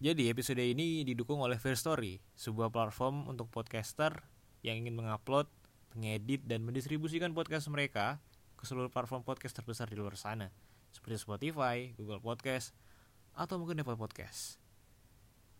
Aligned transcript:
Jadi 0.00 0.32
episode 0.32 0.64
ini 0.64 1.04
didukung 1.04 1.44
oleh 1.44 1.60
Fair 1.60 1.76
Story, 1.76 2.24
sebuah 2.32 2.72
platform 2.72 3.28
untuk 3.28 3.52
podcaster 3.52 4.24
yang 4.64 4.80
ingin 4.80 4.96
mengupload, 4.96 5.44
mengedit, 5.92 6.40
dan 6.48 6.64
mendistribusikan 6.64 7.36
podcast 7.36 7.68
mereka 7.68 8.16
ke 8.56 8.64
seluruh 8.64 8.88
platform 8.88 9.28
podcast 9.28 9.60
terbesar 9.60 9.92
di 9.92 10.00
luar 10.00 10.16
sana, 10.16 10.48
seperti 10.88 11.20
Spotify, 11.20 11.92
Google 12.00 12.24
Podcast, 12.24 12.72
atau 13.36 13.60
mungkin 13.60 13.84
Apple 13.84 14.00
Podcast. 14.00 14.56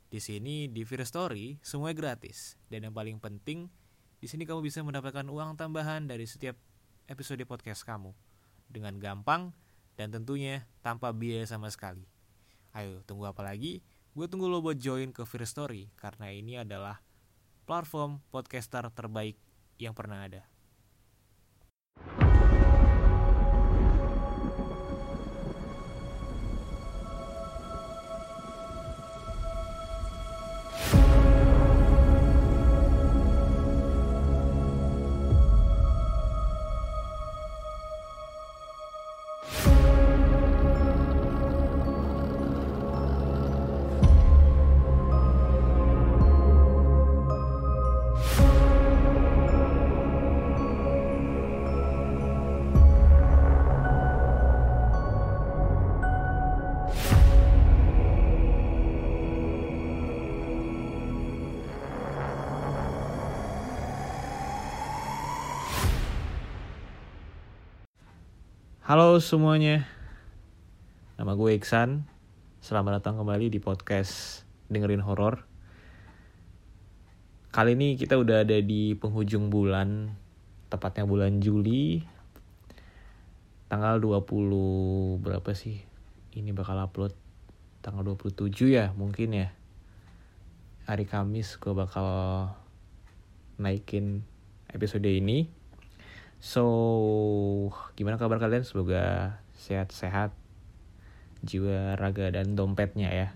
Di 0.08 0.24
sini 0.24 0.72
di 0.72 0.88
Fair 0.88 1.04
Story 1.04 1.60
semuanya 1.60 2.00
gratis 2.00 2.56
dan 2.72 2.88
yang 2.88 2.96
paling 2.96 3.20
penting 3.20 3.68
di 4.24 4.26
sini 4.26 4.48
kamu 4.48 4.64
bisa 4.64 4.80
mendapatkan 4.80 5.28
uang 5.28 5.60
tambahan 5.60 6.08
dari 6.08 6.24
setiap 6.24 6.56
episode 7.12 7.44
podcast 7.44 7.84
kamu 7.84 8.16
dengan 8.72 8.96
gampang 9.04 9.52
dan 10.00 10.08
tentunya 10.08 10.64
tanpa 10.80 11.12
biaya 11.12 11.44
sama 11.44 11.68
sekali. 11.68 12.08
Ayo 12.72 13.04
tunggu 13.04 13.28
apa 13.28 13.44
lagi? 13.44 13.84
Gue 14.10 14.26
tunggu 14.26 14.50
lo 14.50 14.58
buat 14.58 14.74
join 14.74 15.14
ke 15.14 15.22
Fear 15.22 15.46
Story 15.46 15.94
karena 15.94 16.34
ini 16.34 16.58
adalah 16.58 16.98
platform 17.62 18.18
podcaster 18.34 18.82
terbaik 18.90 19.38
yang 19.78 19.94
pernah 19.94 20.26
ada. 20.26 20.42
Halo 68.90 69.22
semuanya, 69.22 69.86
nama 71.14 71.38
gue 71.38 71.54
Iksan. 71.54 72.10
Selamat 72.58 72.98
datang 72.98 73.22
kembali 73.22 73.46
di 73.46 73.62
podcast 73.62 74.42
dengerin 74.66 74.98
horor. 74.98 75.46
Kali 77.54 77.78
ini 77.78 77.94
kita 77.94 78.18
udah 78.18 78.42
ada 78.42 78.58
di 78.58 78.98
penghujung 78.98 79.46
bulan, 79.46 80.10
tepatnya 80.74 81.06
bulan 81.06 81.38
Juli. 81.38 82.02
Tanggal 83.70 84.02
20 84.02 85.22
berapa 85.22 85.54
sih? 85.54 85.86
Ini 86.34 86.50
bakal 86.50 86.82
upload 86.82 87.14
tanggal 87.86 88.02
27 88.02 88.74
ya, 88.74 88.90
mungkin 88.98 89.38
ya. 89.38 89.54
Hari 90.90 91.06
Kamis 91.06 91.62
gue 91.62 91.78
bakal 91.78 92.10
naikin 93.54 94.26
episode 94.74 95.06
ini 95.06 95.59
So, 96.40 96.64
gimana 98.00 98.16
kabar 98.16 98.40
kalian? 98.40 98.64
Semoga 98.64 99.36
sehat-sehat 99.60 100.32
jiwa, 101.44 102.00
raga, 102.00 102.32
dan 102.32 102.56
dompetnya 102.56 103.12
ya. 103.12 103.28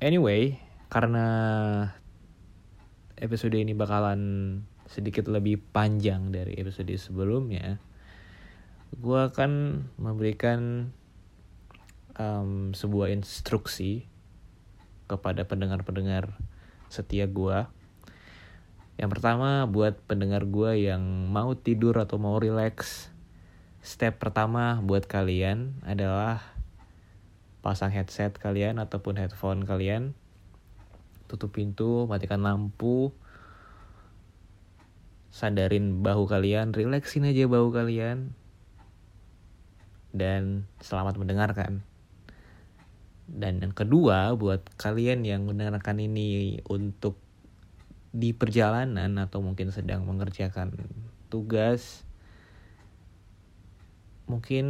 Anyway, 0.00 0.56
karena 0.88 1.28
episode 3.20 3.60
ini 3.60 3.76
bakalan 3.76 4.20
sedikit 4.88 5.28
lebih 5.28 5.60
panjang 5.76 6.32
dari 6.32 6.56
episode 6.56 6.96
sebelumnya, 6.96 7.76
gue 8.96 9.20
akan 9.20 9.84
memberikan 10.00 10.92
um, 12.16 12.72
sebuah 12.72 13.12
instruksi 13.12 14.08
kepada 15.12 15.44
pendengar-pendengar 15.44 16.40
setia 16.88 17.28
gue 17.28 17.68
yang 19.00 19.08
pertama 19.08 19.64
buat 19.64 19.96
pendengar 20.04 20.44
gue 20.44 20.88
yang 20.88 21.02
mau 21.32 21.56
tidur 21.56 21.96
atau 21.96 22.20
mau 22.20 22.36
relax, 22.36 23.08
step 23.80 24.20
pertama 24.20 24.78
buat 24.84 25.08
kalian 25.08 25.80
adalah 25.82 26.44
pasang 27.62 27.94
headset 27.94 28.36
kalian 28.36 28.82
ataupun 28.82 29.16
headphone 29.16 29.64
kalian, 29.64 30.12
tutup 31.30 31.56
pintu, 31.56 32.04
matikan 32.10 32.44
lampu, 32.44 33.14
sadarin 35.32 36.04
bahu 36.04 36.28
kalian, 36.28 36.76
relaxin 36.76 37.24
aja 37.24 37.48
bahu 37.48 37.72
kalian, 37.72 38.36
dan 40.12 40.68
selamat 40.84 41.16
mendengarkan. 41.16 41.80
Dan 43.32 43.64
yang 43.64 43.72
kedua 43.72 44.36
buat 44.36 44.60
kalian 44.76 45.24
yang 45.24 45.48
mendengarkan 45.48 45.96
ini 46.04 46.60
untuk 46.68 47.16
di 48.12 48.36
perjalanan 48.36 49.16
atau 49.16 49.40
mungkin 49.40 49.72
sedang 49.72 50.04
mengerjakan 50.04 50.76
tugas 51.32 52.04
mungkin 54.32 54.66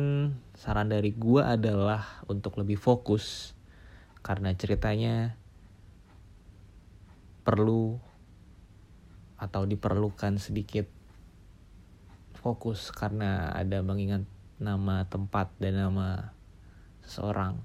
saran 0.58 0.91
dari 0.91 1.14
gue 1.14 1.38
adalah 1.38 2.25
untuk 2.26 2.58
lebih 2.58 2.75
fokus. 2.75 3.54
Karena 4.22 4.54
ceritanya 4.54 5.34
perlu 7.42 7.98
atau 9.38 9.66
diperlukan 9.66 10.38
sedikit 10.38 10.86
fokus 12.38 12.94
karena 12.94 13.50
ada 13.50 13.82
mengingat 13.82 14.22
nama 14.62 15.03
tempat 15.10 15.50
dan 15.59 15.78
nama 15.78 16.30
seseorang. 17.03 17.59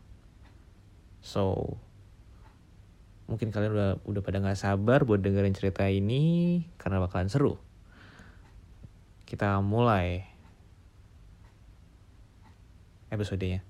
So 1.22 1.78
mungkin 3.28 3.52
kalian 3.52 3.76
udah 3.76 3.92
udah 4.08 4.22
pada 4.24 4.40
nggak 4.40 4.56
sabar 4.56 5.04
buat 5.04 5.20
dengerin 5.20 5.52
cerita 5.52 5.84
ini 5.92 6.64
karena 6.80 7.04
bakalan 7.04 7.28
seru. 7.28 7.60
Kita 9.28 9.60
mulai 9.60 10.24
episodenya. 13.12 13.64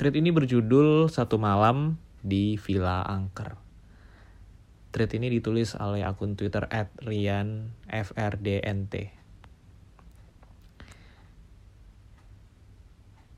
Thread 0.00 0.16
ini 0.16 0.32
berjudul 0.32 1.12
Satu 1.12 1.36
Malam 1.36 2.00
di 2.24 2.56
Villa 2.56 3.04
Angker. 3.04 3.60
Thread 4.96 5.12
ini 5.12 5.28
ditulis 5.28 5.76
oleh 5.76 6.00
akun 6.08 6.40
Twitter 6.40 6.64
@rianfrdnt. 7.04 8.94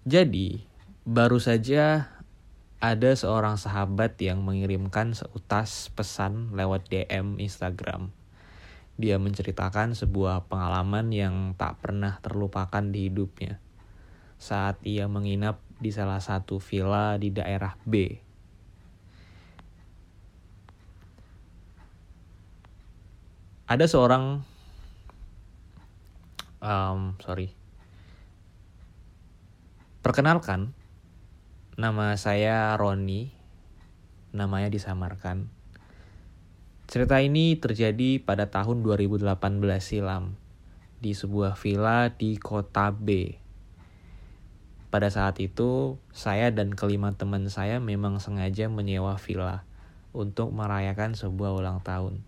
Jadi, 0.03 0.67
baru 1.03 1.39
saja 1.39 2.11
ada 2.83 3.15
seorang 3.15 3.55
sahabat 3.55 4.19
yang 4.19 4.43
mengirimkan 4.43 5.15
seutas 5.15 5.87
pesan 5.95 6.51
lewat 6.51 6.91
DM 6.91 7.39
Instagram. 7.39 8.11
Dia 8.99 9.23
menceritakan 9.23 9.95
sebuah 9.95 10.51
pengalaman 10.51 11.15
yang 11.15 11.55
tak 11.55 11.79
pernah 11.79 12.19
terlupakan 12.19 12.83
di 12.83 13.07
hidupnya 13.07 13.63
saat 14.43 14.83
ia 14.83 15.07
menginap 15.07 15.63
di 15.79 15.95
salah 15.95 16.19
satu 16.19 16.59
villa 16.59 17.15
di 17.23 17.31
daerah 17.31 17.79
B. 17.87 18.19
Ada 23.71 23.87
seorang, 23.87 24.43
um, 26.59 27.15
sorry, 27.23 27.55
perkenalkan 30.03 30.82
Nama 31.83 32.15
saya 32.15 32.79
Roni, 32.79 33.35
namanya 34.31 34.71
disamarkan. 34.71 35.51
Cerita 36.87 37.19
ini 37.19 37.59
terjadi 37.59 38.23
pada 38.23 38.47
tahun 38.55 38.87
2018 38.87 39.27
silam 39.83 40.39
di 41.03 41.11
sebuah 41.11 41.59
villa 41.59 42.07
di 42.15 42.39
kota 42.39 42.95
B. 42.95 43.35
Pada 44.95 45.11
saat 45.11 45.43
itu, 45.43 45.99
saya 46.15 46.55
dan 46.55 46.71
kelima 46.71 47.19
teman 47.19 47.51
saya 47.51 47.83
memang 47.83 48.23
sengaja 48.23 48.71
menyewa 48.71 49.19
villa 49.19 49.67
untuk 50.15 50.55
merayakan 50.55 51.19
sebuah 51.19 51.51
ulang 51.51 51.83
tahun. 51.83 52.23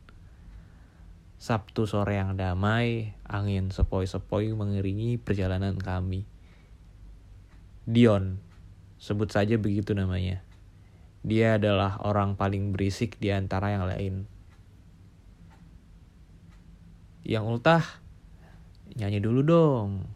Sabtu 1.38 1.86
sore 1.86 2.18
yang 2.18 2.34
damai, 2.34 3.14
angin 3.22 3.70
sepoi-sepoi 3.70 4.50
mengiringi 4.50 5.14
perjalanan 5.22 5.78
kami. 5.78 6.26
Dion, 7.86 8.43
Sebut 9.04 9.28
saja 9.28 9.60
begitu 9.60 9.92
namanya. 9.92 10.40
Dia 11.20 11.60
adalah 11.60 12.00
orang 12.00 12.40
paling 12.40 12.72
berisik 12.72 13.20
di 13.20 13.28
antara 13.28 13.76
yang 13.76 13.84
lain. 13.84 14.24
Yang 17.20 17.44
ultah, 17.44 17.84
nyanyi 18.96 19.20
dulu 19.20 19.44
dong. 19.44 20.08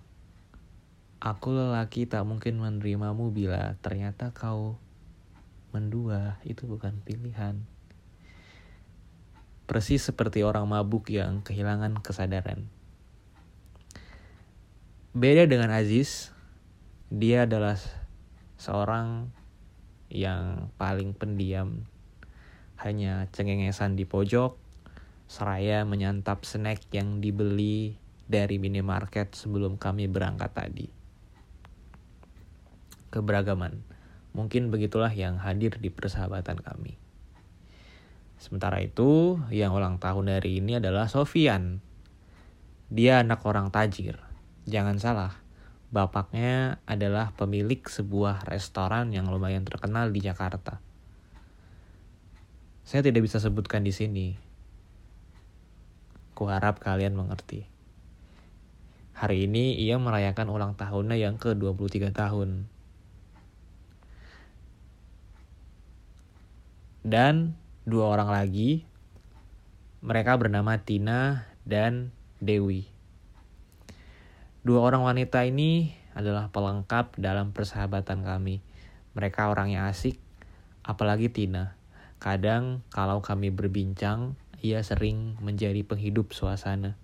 Aku 1.20 1.52
lelaki 1.52 2.08
tak 2.08 2.24
mungkin 2.24 2.64
menerimamu 2.64 3.28
bila 3.28 3.76
ternyata 3.84 4.32
kau 4.32 4.80
mendua. 5.76 6.40
Itu 6.48 6.64
bukan 6.64 7.04
pilihan. 7.04 7.60
Persis 9.68 10.00
seperti 10.00 10.40
orang 10.40 10.64
mabuk 10.64 11.12
yang 11.12 11.44
kehilangan 11.44 12.00
kesadaran. 12.00 12.64
Beda 15.12 15.44
dengan 15.44 15.76
Aziz, 15.76 16.32
dia 17.12 17.44
adalah 17.44 17.76
seorang 18.58 19.32
yang 20.12 20.68
paling 20.76 21.16
pendiam. 21.16 21.88
Hanya 22.78 23.26
cengengesan 23.34 23.98
di 23.98 24.04
pojok, 24.04 24.54
seraya 25.26 25.82
menyantap 25.88 26.44
snack 26.44 26.84
yang 26.94 27.18
dibeli 27.18 27.98
dari 28.28 28.60
minimarket 28.60 29.34
sebelum 29.34 29.80
kami 29.80 30.06
berangkat 30.06 30.52
tadi 30.54 30.98
keberagaman. 33.08 33.80
Mungkin 34.36 34.70
begitulah 34.70 35.10
yang 35.10 35.40
hadir 35.40 35.80
di 35.80 35.88
persahabatan 35.88 36.60
kami. 36.60 37.00
Sementara 38.38 38.78
itu, 38.78 39.40
yang 39.50 39.74
ulang 39.74 39.98
tahun 39.98 40.38
hari 40.38 40.62
ini 40.62 40.78
adalah 40.78 41.10
Sofian. 41.10 41.82
Dia 42.86 43.26
anak 43.26 43.42
orang 43.42 43.74
tajir. 43.74 44.22
Jangan 44.68 45.02
salah, 45.02 45.32
bapaknya 45.88 46.82
adalah 46.84 47.32
pemilik 47.36 47.80
sebuah 47.84 48.44
restoran 48.44 49.12
yang 49.12 49.28
lumayan 49.28 49.64
terkenal 49.64 50.12
di 50.12 50.20
Jakarta. 50.20 50.80
Saya 52.84 53.04
tidak 53.04 53.24
bisa 53.24 53.40
sebutkan 53.40 53.84
di 53.84 53.92
sini. 53.92 54.36
Kuharap 56.32 56.80
kalian 56.80 57.16
mengerti. 57.16 57.68
Hari 59.18 59.50
ini 59.50 59.74
ia 59.76 59.98
merayakan 59.98 60.48
ulang 60.48 60.72
tahunnya 60.78 61.18
yang 61.18 61.36
ke-23 61.36 62.14
tahun. 62.14 62.70
dan 67.08 67.56
dua 67.88 68.12
orang 68.12 68.28
lagi. 68.28 68.84
Mereka 70.04 70.36
bernama 70.38 70.78
Tina 70.78 71.48
dan 71.64 72.12
Dewi. 72.38 72.97
Dua 74.66 74.82
orang 74.82 75.06
wanita 75.06 75.46
ini 75.46 75.94
adalah 76.18 76.50
pelengkap 76.50 77.14
dalam 77.14 77.54
persahabatan 77.54 78.26
kami. 78.26 78.58
Mereka 79.14 79.54
orangnya 79.54 79.86
asik, 79.86 80.18
apalagi 80.82 81.30
Tina. 81.30 81.78
Kadang 82.18 82.82
kalau 82.90 83.22
kami 83.22 83.54
berbincang, 83.54 84.34
ia 84.58 84.82
sering 84.82 85.38
menjadi 85.38 85.86
penghidup 85.86 86.34
suasana. 86.34 86.98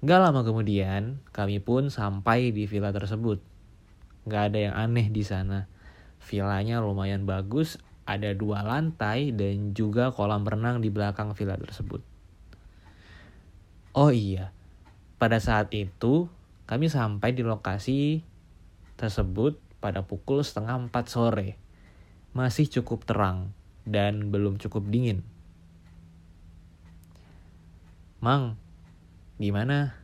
Gak 0.00 0.20
lama 0.24 0.40
kemudian, 0.46 1.20
kami 1.36 1.60
pun 1.60 1.92
sampai 1.92 2.56
di 2.56 2.64
villa 2.64 2.88
tersebut. 2.88 3.44
Gak 4.24 4.54
ada 4.54 4.58
yang 4.70 4.74
aneh 4.80 5.12
di 5.12 5.20
sana. 5.20 5.68
Villanya 6.24 6.80
lumayan 6.80 7.28
bagus, 7.28 7.76
ada 8.08 8.32
dua 8.32 8.64
lantai 8.64 9.36
dan 9.36 9.76
juga 9.76 10.08
kolam 10.08 10.48
renang 10.48 10.80
di 10.80 10.88
belakang 10.88 11.36
villa 11.36 11.60
tersebut. 11.60 12.00
Oh 13.92 14.08
iya, 14.08 14.56
pada 15.18 15.42
saat 15.42 15.74
itu 15.74 16.30
kami 16.70 16.86
sampai 16.86 17.34
di 17.34 17.42
lokasi 17.42 18.22
tersebut 18.94 19.58
pada 19.82 20.06
pukul 20.06 20.42
setengah 20.42 20.88
empat 20.88 21.10
sore. 21.10 21.58
Masih 22.34 22.70
cukup 22.70 23.02
terang 23.02 23.50
dan 23.82 24.30
belum 24.30 24.62
cukup 24.62 24.86
dingin. 24.86 25.26
Mang, 28.18 28.58
gimana? 29.38 29.94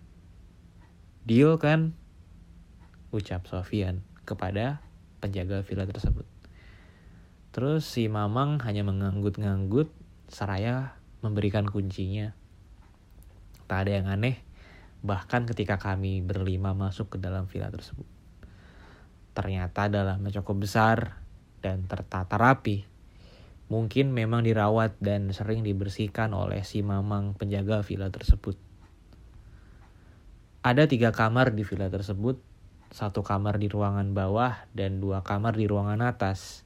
Deal 1.27 1.59
kan? 1.59 1.99
Ucap 3.11 3.47
Sofian 3.51 4.07
kepada 4.23 4.85
penjaga 5.19 5.65
villa 5.65 5.89
tersebut. 5.89 6.29
Terus 7.55 7.87
si 7.87 8.11
Mamang 8.11 8.61
hanya 8.67 8.83
menganggut-nganggut 8.83 9.91
seraya 10.29 10.99
memberikan 11.25 11.65
kuncinya. 11.65 12.37
Tak 13.65 13.89
ada 13.89 13.91
yang 13.97 14.07
aneh, 14.13 14.44
bahkan 15.05 15.45
ketika 15.45 15.77
kami 15.77 16.25
berlima 16.25 16.73
masuk 16.73 17.15
ke 17.15 17.17
dalam 17.21 17.45
villa 17.45 17.69
tersebut. 17.69 18.09
Ternyata 19.37 19.93
dalamnya 19.93 20.33
cukup 20.41 20.65
besar 20.65 21.21
dan 21.61 21.85
tertata 21.85 22.41
rapi. 22.41 22.89
Mungkin 23.69 24.17
memang 24.17 24.41
dirawat 24.41 24.97
dan 25.05 25.29
sering 25.37 25.61
dibersihkan 25.61 26.33
oleh 26.33 26.65
si 26.65 26.81
Mamang 26.81 27.37
penjaga 27.37 27.85
villa 27.85 28.09
tersebut. 28.09 28.57
Ada 30.65 30.89
tiga 30.89 31.13
kamar 31.13 31.53
di 31.53 31.61
villa 31.69 31.93
tersebut, 31.93 32.41
satu 32.89 33.21
kamar 33.21 33.61
di 33.61 33.69
ruangan 33.69 34.17
bawah 34.17 34.65
dan 34.73 35.05
dua 35.05 35.21
kamar 35.21 35.53
di 35.53 35.69
ruangan 35.69 36.01
atas 36.01 36.65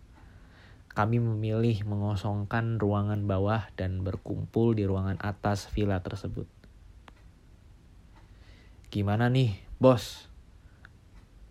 kami 0.99 1.23
memilih 1.23 1.87
mengosongkan 1.87 2.83
ruangan 2.83 3.23
bawah 3.23 3.71
dan 3.79 4.03
berkumpul 4.03 4.75
di 4.75 4.83
ruangan 4.83 5.15
atas 5.23 5.71
villa 5.71 6.03
tersebut. 6.03 6.58
Gimana 8.89 9.29
nih, 9.29 9.53
bos? 9.77 10.33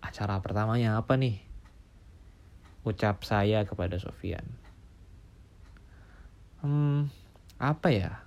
Acara 0.02 0.42
pertamanya 0.42 0.98
apa 0.98 1.14
nih? 1.22 1.38
Ucap 2.82 3.22
saya 3.22 3.62
kepada 3.62 4.02
Sofian. 4.02 4.42
Hmm, 6.66 7.14
apa 7.62 7.94
ya? 7.94 8.26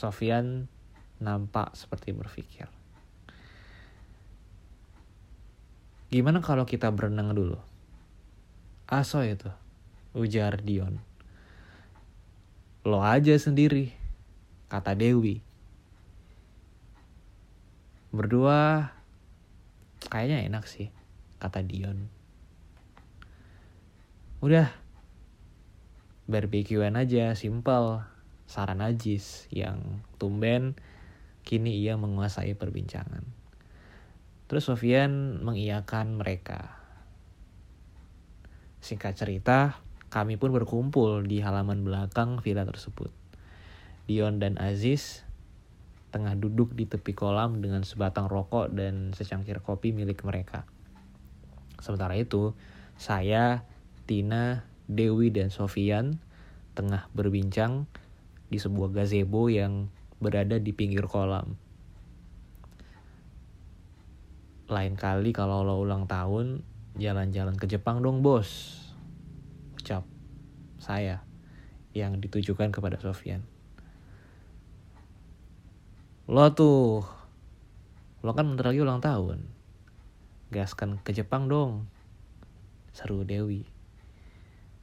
Sofian 0.00 0.64
nampak 1.20 1.76
seperti 1.76 2.16
berpikir. 2.16 2.72
Gimana 6.08 6.40
kalau 6.40 6.64
kita 6.64 6.88
berenang 6.88 7.36
dulu? 7.36 7.60
Aso 8.88 9.20
itu 9.20 9.52
ujar 10.16 10.64
Dion. 10.64 10.96
Lo 12.88 13.04
aja 13.04 13.36
sendiri, 13.36 13.92
kata 14.72 14.96
Dewi. 14.96 15.47
Berdua 18.18 18.90
kayaknya 20.10 20.42
enak 20.50 20.66
sih, 20.66 20.90
kata 21.38 21.62
Dion. 21.62 22.10
Udah, 24.42 24.74
barbekyuan 26.26 26.98
aja, 26.98 27.38
simple. 27.38 28.02
Saran 28.48 28.82
Ajis 28.82 29.46
yang 29.54 30.02
tumben 30.18 30.74
kini 31.46 31.78
ia 31.78 31.94
menguasai 31.94 32.58
perbincangan. 32.58 33.22
Terus 34.50 34.66
Sofian 34.66 35.44
mengiyakan 35.44 36.18
mereka. 36.18 36.74
Singkat 38.82 39.14
cerita, 39.14 39.78
kami 40.08 40.40
pun 40.40 40.50
berkumpul 40.50 41.22
di 41.28 41.44
halaman 41.44 41.84
belakang 41.84 42.40
villa 42.40 42.64
tersebut. 42.64 43.12
Dion 44.08 44.40
dan 44.40 44.56
Aziz 44.56 45.27
tengah 46.08 46.34
duduk 46.34 46.72
di 46.72 46.88
tepi 46.88 47.12
kolam 47.12 47.60
dengan 47.60 47.84
sebatang 47.84 48.26
rokok 48.26 48.72
dan 48.72 49.12
secangkir 49.12 49.60
kopi 49.60 49.92
milik 49.92 50.24
mereka. 50.24 50.64
Sementara 51.78 52.16
itu, 52.16 52.56
saya, 52.98 53.62
Tina, 54.08 54.66
Dewi, 54.88 55.30
dan 55.30 55.52
Sofian 55.52 56.18
tengah 56.72 57.10
berbincang 57.12 57.90
di 58.48 58.56
sebuah 58.56 58.94
gazebo 58.94 59.52
yang 59.52 59.92
berada 60.18 60.56
di 60.56 60.72
pinggir 60.72 61.04
kolam. 61.06 61.58
Lain 64.68 64.94
kali 64.96 65.32
kalau 65.32 65.64
lo 65.64 65.80
ulang 65.80 66.04
tahun, 66.04 66.64
jalan-jalan 66.98 67.56
ke 67.56 67.70
Jepang 67.70 68.02
dong 68.02 68.20
bos 68.20 68.82
ucap 69.78 70.02
saya 70.82 71.22
yang 71.94 72.18
ditujukan 72.18 72.74
kepada 72.74 72.98
Sofian. 73.00 73.46
Lo 76.28 76.52
tuh, 76.52 77.08
lo 78.20 78.30
kan 78.36 78.52
bentar 78.52 78.68
lagi 78.68 78.84
ulang 78.84 79.00
tahun. 79.00 79.48
Gaskan 80.52 81.00
ke 81.00 81.16
Jepang 81.16 81.48
dong. 81.48 81.88
Seru 82.92 83.24
Dewi. 83.24 83.64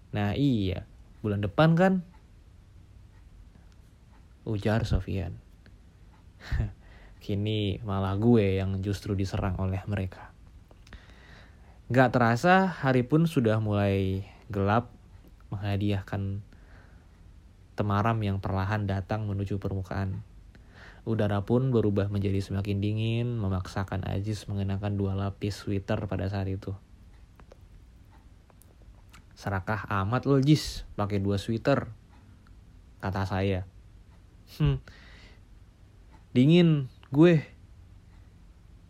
Nah 0.09 0.33
iya, 0.33 0.89
bulan 1.21 1.45
depan 1.45 1.77
kan? 1.77 1.93
Ujar 4.41 4.89
Sofian. 4.89 5.37
Kini 7.21 7.77
malah 7.85 8.17
gue 8.17 8.57
yang 8.57 8.81
justru 8.81 9.13
diserang 9.13 9.61
oleh 9.61 9.85
mereka. 9.85 10.33
Gak 11.93 12.09
terasa 12.09 12.65
hari 12.65 13.05
pun 13.05 13.29
sudah 13.29 13.61
mulai 13.61 14.25
gelap 14.49 14.89
menghadiahkan 15.53 16.41
temaram 17.77 18.17
yang 18.25 18.41
perlahan 18.41 18.89
datang 18.89 19.29
menuju 19.29 19.61
permukaan. 19.61 20.25
Udara 21.05 21.45
pun 21.45 21.69
berubah 21.69 22.09
menjadi 22.09 22.41
semakin 22.41 22.81
dingin, 22.81 23.37
memaksakan 23.37 24.01
Aziz 24.09 24.49
mengenakan 24.49 24.97
dua 24.97 25.13
lapis 25.13 25.61
sweater 25.61 26.09
pada 26.09 26.25
saat 26.25 26.49
itu. 26.49 26.73
Serakah 29.37 29.85
amat 30.01 30.25
lo 30.25 30.41
Jis, 30.41 30.81
pakai 30.97 31.21
dua 31.21 31.37
sweater, 31.37 31.93
kata 33.05 33.21
saya. 33.29 33.69
Hmm, 34.57 34.81
dingin 36.33 36.89
gue, 37.13 37.45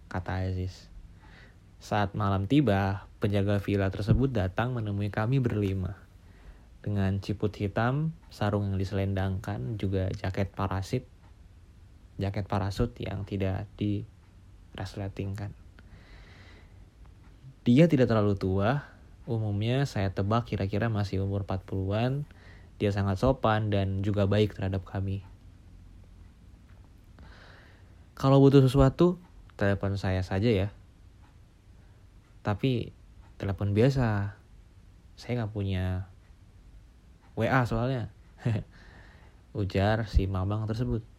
kata 0.08 0.48
Aziz. 0.48 0.88
Saat 1.84 2.16
malam 2.16 2.48
tiba, 2.48 3.12
penjaga 3.20 3.60
villa 3.60 3.92
tersebut 3.92 4.32
datang 4.32 4.72
menemui 4.72 5.12
kami 5.12 5.44
berlima. 5.44 6.00
Dengan 6.80 7.20
ciput 7.20 7.52
hitam, 7.60 8.16
sarung 8.32 8.72
yang 8.72 8.80
diselendangkan, 8.80 9.76
juga 9.76 10.08
jaket 10.16 10.56
parasit, 10.56 11.04
jaket 12.16 12.48
parasut 12.48 12.96
yang 13.02 13.28
tidak 13.28 13.68
di 13.76 14.08
resletingkan. 14.76 15.52
Dia 17.66 17.90
tidak 17.90 18.12
terlalu 18.12 18.38
tua, 18.38 18.86
umumnya 19.26 19.90
saya 19.90 20.14
tebak 20.14 20.46
kira-kira 20.46 20.88
masih 20.88 21.26
umur 21.26 21.44
40-an. 21.44 22.28
Dia 22.78 22.92
sangat 22.92 23.18
sopan 23.18 23.72
dan 23.72 24.04
juga 24.04 24.28
baik 24.28 24.54
terhadap 24.54 24.84
kami. 24.86 25.24
Kalau 28.16 28.40
butuh 28.40 28.64
sesuatu, 28.64 29.20
telepon 29.56 29.96
saya 29.96 30.24
saja 30.24 30.48
ya, 30.48 30.68
tapi 32.46 32.94
telepon 33.42 33.74
biasa 33.74 34.38
saya 35.18 35.32
nggak 35.42 35.54
punya 35.56 36.06
WA 37.36 37.66
soalnya 37.68 38.14
ujar 39.60 40.08
si 40.08 40.30
mamang 40.30 40.68
tersebut 40.70 41.15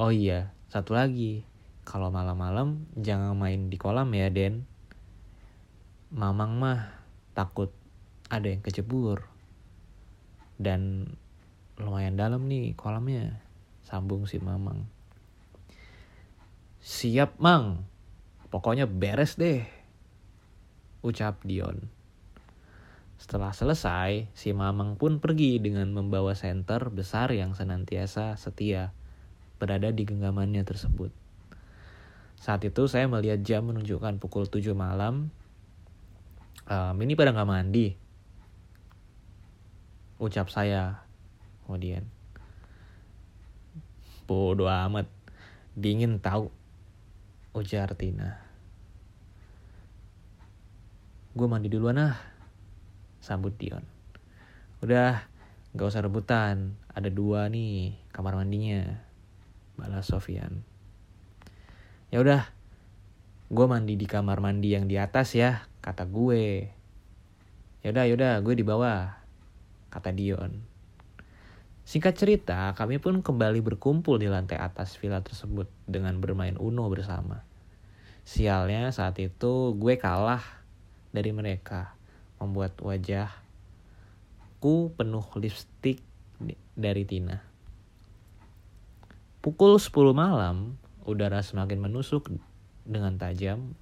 oh 0.00 0.12
iya 0.12 0.52
satu 0.72 0.96
lagi. 0.96 1.44
Kalau 1.84 2.08
malam-malam 2.08 2.88
jangan 2.96 3.36
main 3.36 3.68
di 3.68 3.76
kolam 3.76 4.08
ya 4.16 4.32
Den. 4.32 4.64
Mamang 6.08 6.56
mah 6.56 6.96
takut 7.36 7.68
ada 8.32 8.48
yang 8.48 8.64
kecebur. 8.64 9.28
Dan 10.56 11.12
lumayan 11.76 12.16
dalam 12.16 12.48
nih 12.48 12.72
kolamnya. 12.72 13.36
Sambung 13.84 14.24
si 14.24 14.40
mamang. 14.40 14.88
Siap 16.80 17.36
mang. 17.36 17.84
Pokoknya 18.48 18.88
beres 18.88 19.36
deh. 19.36 19.68
Ucap 21.04 21.44
Dion. 21.44 21.84
Setelah 23.20 23.52
selesai, 23.52 24.32
si 24.34 24.50
Mamang 24.50 24.98
pun 24.98 25.22
pergi 25.22 25.62
dengan 25.62 25.94
membawa 25.94 26.34
senter 26.34 26.90
besar 26.90 27.30
yang 27.30 27.54
senantiasa 27.54 28.34
setia 28.34 28.90
berada 29.62 29.94
di 29.94 30.02
genggamannya 30.02 30.66
tersebut. 30.66 31.14
Saat 32.42 32.66
itu 32.66 32.90
saya 32.90 33.06
melihat 33.06 33.38
jam 33.46 33.70
menunjukkan 33.70 34.18
pukul 34.18 34.50
7 34.50 34.74
malam. 34.74 35.30
Um, 36.66 36.96
ini 36.98 37.14
pada 37.14 37.30
nggak 37.30 37.46
mandi. 37.46 37.94
Ucap 40.18 40.50
saya 40.50 41.06
kemudian. 41.62 42.02
Bodoh 44.26 44.66
amat. 44.66 45.06
Dingin 45.78 46.18
tahu 46.18 46.50
ujar 47.54 47.94
Tina. 47.94 48.42
Gue 51.38 51.46
mandi 51.46 51.70
duluan 51.70 52.02
ah, 52.02 52.18
sambut 53.22 53.54
Dion. 53.54 53.86
Udah, 54.82 55.24
gak 55.72 55.88
usah 55.88 56.04
rebutan, 56.04 56.74
ada 56.90 57.08
dua 57.08 57.48
nih 57.48 57.96
kamar 58.12 58.36
mandinya, 58.36 59.00
balas 59.76 60.08
Sofian. 60.08 60.64
Ya 62.12 62.20
udah, 62.20 62.44
gue 63.48 63.66
mandi 63.68 63.96
di 63.96 64.04
kamar 64.04 64.40
mandi 64.44 64.76
yang 64.76 64.84
di 64.84 65.00
atas 65.00 65.32
ya, 65.32 65.64
kata 65.80 66.04
gue. 66.08 66.68
Yaudah, 67.82 68.04
yaudah, 68.06 68.38
gue 68.44 68.54
di 68.54 68.64
bawah, 68.64 69.16
kata 69.88 70.12
Dion. 70.12 70.60
Singkat 71.82 72.14
cerita, 72.14 72.70
kami 72.78 73.02
pun 73.02 73.20
kembali 73.20 73.58
berkumpul 73.58 74.16
di 74.16 74.30
lantai 74.30 74.56
atas 74.56 74.94
villa 74.96 75.18
tersebut 75.18 75.66
dengan 75.84 76.16
bermain 76.22 76.54
Uno 76.56 76.86
bersama. 76.86 77.42
Sialnya 78.22 78.94
saat 78.94 79.18
itu 79.18 79.74
gue 79.74 79.98
kalah 79.98 80.44
dari 81.10 81.34
mereka, 81.34 81.98
membuat 82.38 82.78
wajahku 82.78 83.34
penuh 84.94 85.26
lipstick 85.36 86.00
dari 86.78 87.02
Tina. 87.02 87.51
Pukul 89.42 89.82
10 89.82 90.14
malam, 90.14 90.78
udara 91.02 91.42
semakin 91.42 91.82
menusuk 91.82 92.30
dengan 92.86 93.18
tajam. 93.18 93.74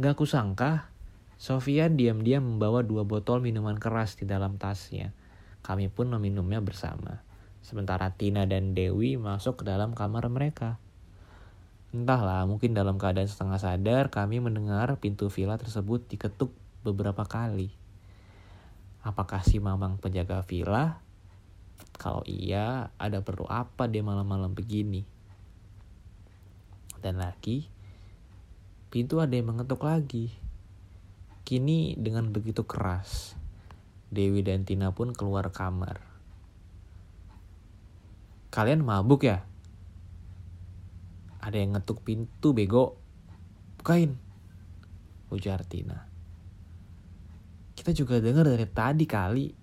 Gak 0.00 0.16
kusangka, 0.16 0.88
Sofia 1.36 1.92
diam-diam 1.92 2.56
membawa 2.56 2.80
dua 2.80 3.04
botol 3.04 3.44
minuman 3.44 3.76
keras 3.76 4.16
di 4.16 4.24
dalam 4.24 4.56
tasnya 4.56 5.12
kami 5.62 5.86
pun 5.88 6.10
meminumnya 6.10 6.58
bersama. 6.58 7.22
Sementara 7.62 8.10
Tina 8.18 8.44
dan 8.50 8.74
Dewi 8.74 9.14
masuk 9.14 9.62
ke 9.62 9.64
dalam 9.64 9.94
kamar 9.94 10.26
mereka. 10.26 10.82
Entahlah, 11.94 12.42
mungkin 12.50 12.74
dalam 12.74 12.98
keadaan 12.98 13.30
setengah 13.30 13.62
sadar 13.62 14.10
kami 14.10 14.42
mendengar 14.42 14.98
pintu 14.98 15.30
villa 15.30 15.54
tersebut 15.54 16.10
diketuk 16.10 16.50
beberapa 16.82 17.22
kali. 17.22 17.70
Apakah 19.06 19.46
si 19.46 19.62
mamang 19.62 20.02
penjaga 20.02 20.42
villa? 20.42 20.98
Kalau 21.96 22.22
iya, 22.26 22.90
ada 22.98 23.22
perlu 23.22 23.46
apa 23.46 23.86
dia 23.86 24.02
malam-malam 24.02 24.54
begini? 24.54 25.06
Dan 27.02 27.18
lagi, 27.18 27.66
pintu 28.90 29.18
ada 29.18 29.34
yang 29.34 29.54
mengetuk 29.54 29.82
lagi. 29.82 30.30
Kini 31.42 31.98
dengan 31.98 32.30
begitu 32.30 32.62
keras. 32.62 33.34
Dewi 34.12 34.44
dan 34.44 34.62
Tina 34.62 34.94
pun 34.94 35.10
keluar 35.10 35.50
kamar. 35.50 35.98
Kalian 38.52 38.84
mabuk 38.84 39.24
ya? 39.24 39.42
Ada 41.40 41.56
yang 41.58 41.74
ngetuk 41.74 42.04
pintu 42.04 42.52
bego. 42.52 43.00
Bukain. 43.80 44.14
Ujar 45.32 45.64
Tina. 45.64 46.06
Kita 47.72 47.90
juga 47.96 48.20
dengar 48.20 48.46
dari 48.46 48.68
tadi 48.68 49.08
kali. 49.08 49.61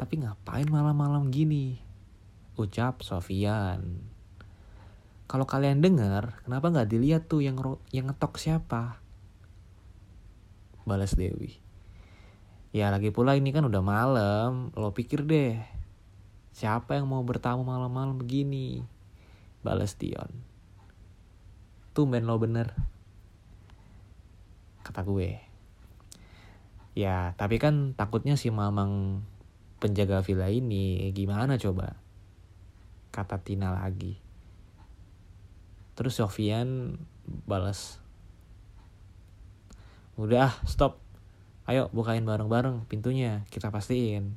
Tapi 0.00 0.16
ngapain 0.16 0.64
malam-malam 0.64 1.28
gini? 1.28 1.76
Ucap 2.56 3.04
Sofian. 3.04 4.00
Kalau 5.28 5.44
kalian 5.44 5.84
dengar, 5.84 6.40
kenapa 6.40 6.72
nggak 6.72 6.88
dilihat 6.88 7.28
tuh 7.28 7.44
yang 7.44 7.60
yang 7.92 8.08
ngetok 8.08 8.40
siapa? 8.40 8.96
Balas 10.88 11.12
Dewi. 11.20 11.60
Ya 12.72 12.88
lagi 12.88 13.12
pula 13.12 13.36
ini 13.36 13.52
kan 13.52 13.68
udah 13.68 13.84
malam, 13.84 14.72
lo 14.72 14.96
pikir 14.96 15.28
deh. 15.28 15.60
Siapa 16.56 16.96
yang 16.96 17.04
mau 17.04 17.20
bertamu 17.20 17.60
malam-malam 17.60 18.16
begini? 18.16 18.80
Balas 19.60 20.00
Dion. 20.00 20.32
Tumben 21.92 22.24
lo 22.24 22.40
bener. 22.40 22.72
Kata 24.80 25.04
gue. 25.04 25.44
Ya 26.96 27.36
tapi 27.36 27.60
kan 27.60 27.92
takutnya 27.92 28.40
si 28.40 28.48
mamang 28.48 29.28
penjaga 29.80 30.20
villa 30.20 30.52
ini 30.52 31.08
gimana 31.16 31.56
coba? 31.56 31.96
Kata 33.10 33.40
Tina 33.40 33.72
lagi. 33.72 34.20
Terus 35.96 36.20
Sofian 36.20 37.00
balas. 37.24 37.98
Udah 40.20 40.52
stop 40.68 41.00
Ayo 41.70 41.86
bukain 41.94 42.26
bareng-bareng 42.26 42.82
pintunya, 42.90 43.46
kita 43.46 43.70
pastiin. 43.70 44.34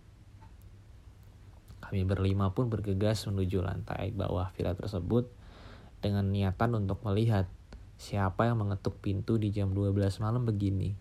Kami 1.81 2.05
berlima 2.05 2.53
pun 2.53 2.69
bergegas 2.69 3.25
menuju 3.25 3.65
lantai 3.65 4.13
bawah 4.13 4.53
villa 4.53 4.77
tersebut 4.77 5.33
dengan 5.97 6.29
niatan 6.29 6.77
untuk 6.77 7.01
melihat 7.01 7.49
siapa 7.97 8.45
yang 8.45 8.61
mengetuk 8.61 9.01
pintu 9.01 9.41
di 9.41 9.49
jam 9.49 9.73
12 9.73 10.21
malam 10.21 10.45
begini. 10.45 10.93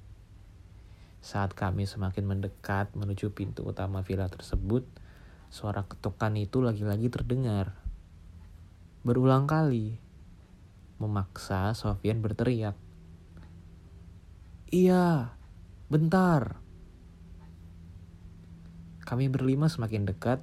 Saat 1.22 1.54
kami 1.54 1.86
semakin 1.86 2.26
mendekat 2.26 2.92
menuju 2.98 3.30
pintu 3.32 3.62
utama 3.62 4.02
villa 4.02 4.26
tersebut, 4.26 4.82
suara 5.48 5.86
ketukan 5.86 6.34
itu 6.34 6.58
lagi-lagi 6.58 7.08
terdengar. 7.08 7.78
Berulang 9.06 9.46
kali, 9.46 9.96
memaksa 10.98 11.72
Sofian 11.78 12.20
berteriak. 12.20 12.74
Iya, 14.72 15.38
Bentar. 15.92 16.56
Kami 19.04 19.28
berlima 19.28 19.68
semakin 19.68 20.08
dekat 20.08 20.40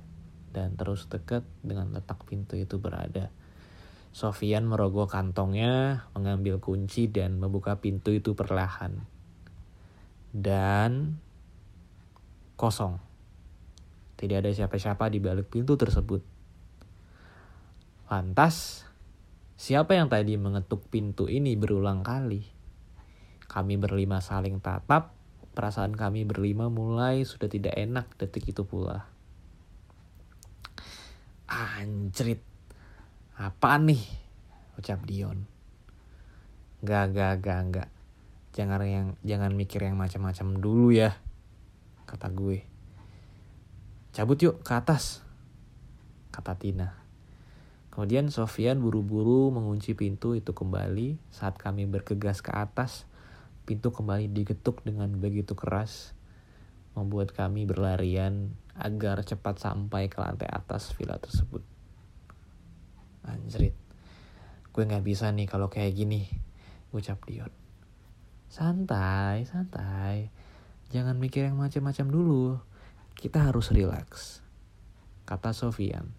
dan 0.54 0.78
terus 0.78 1.10
dekat 1.10 1.42
dengan 1.66 1.90
letak 1.90 2.22
pintu 2.30 2.54
itu 2.54 2.78
berada. 2.78 3.34
Sofian 4.14 4.70
merogoh 4.70 5.10
kantongnya, 5.10 6.06
mengambil 6.14 6.62
kunci 6.62 7.10
dan 7.10 7.42
membuka 7.42 7.82
pintu 7.82 8.14
itu 8.14 8.38
perlahan. 8.38 9.02
Dan 10.30 11.18
kosong. 12.56 13.02
Tidak 14.20 14.44
ada 14.44 14.52
siapa-siapa 14.52 15.08
di 15.08 15.24
balik 15.24 15.48
pintu 15.48 15.80
tersebut. 15.80 16.22
Lantas, 18.12 18.84
siapa 19.56 19.96
yang 19.96 20.12
tadi 20.12 20.36
mengetuk 20.36 20.90
pintu 20.92 21.30
ini 21.32 21.56
berulang 21.56 22.04
kali? 22.04 22.44
Kami 23.50 23.76
berlima 23.82 24.22
saling 24.22 24.62
tatap 24.62 25.20
Perasaan 25.60 25.92
kami 25.92 26.24
berlima 26.24 26.72
mulai 26.72 27.28
sudah 27.28 27.52
tidak 27.52 27.76
enak 27.76 28.08
detik 28.16 28.48
itu 28.48 28.64
pula. 28.64 29.12
Anjrit. 31.52 32.40
Apaan 33.36 33.92
nih? 33.92 34.00
Ucap 34.80 35.04
Dion. 35.04 35.44
Gak, 36.80 37.12
gak, 37.12 37.44
gak, 37.44 37.62
gak. 37.76 37.90
Jangan 38.53 38.82
yang 38.86 39.08
jangan 39.22 39.53
mikir 39.53 39.86
yang 39.86 39.98
macam-macam 39.98 40.58
dulu 40.58 40.89
ya, 40.89 41.13
kata 42.10 42.34
gue. 42.34 42.65
Cabut 44.10 44.41
yuk 44.41 44.65
ke 44.65 44.74
atas, 44.74 45.22
kata 46.34 46.58
Tina. 46.58 46.98
Kemudian 47.94 48.34
Sofian 48.34 48.82
buru-buru 48.82 49.53
mengunci 49.53 49.94
pintu 49.94 50.34
itu 50.34 50.56
kembali 50.56 51.20
saat 51.29 51.60
kami 51.62 51.86
bergegas 51.86 52.41
ke 52.41 52.50
atas. 52.50 53.06
Pintu 53.70 53.94
kembali 53.94 54.34
digetuk 54.34 54.82
dengan 54.82 55.13
begitu 55.22 55.53
keras, 55.53 56.18
membuat 56.98 57.38
kami 57.38 57.70
berlarian 57.70 58.58
agar 58.74 59.22
cepat 59.22 59.62
sampai 59.62 60.10
ke 60.10 60.18
lantai 60.18 60.50
atas 60.50 60.89
villa 60.98 61.22
tersebut. 61.22 61.62
Anjrit, 63.29 63.77
gue 64.74 64.84
gak 64.89 65.06
bisa 65.06 65.29
nih 65.29 65.46
kalau 65.46 65.70
kayak 65.70 65.94
gini, 65.94 66.25
ucap 66.89 67.22
Dion. 67.29 67.69
Santai, 68.50 69.46
santai. 69.46 70.34
Jangan 70.89 71.22
mikir 71.22 71.46
yang 71.46 71.62
macam-macam 71.62 72.08
dulu. 72.10 72.58
Kita 73.13 73.46
harus 73.46 73.70
rileks, 73.70 74.41
kata 75.29 75.53
Sofian. 75.53 76.10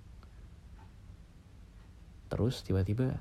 Terus 2.31 2.63
tiba-tiba 2.63 3.19